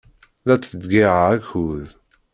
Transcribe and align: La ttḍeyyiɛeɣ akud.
La 0.45 0.55
ttḍeyyiɛeɣ 0.57 1.27
akud. 1.37 1.89